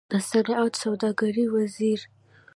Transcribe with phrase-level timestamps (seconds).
[0.11, 1.99] د صنعت او سوداګرۍ وزير